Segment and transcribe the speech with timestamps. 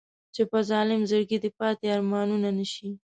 [0.33, 2.89] چې په ظالم زړګي دې پاتې ارمانونه نه شي.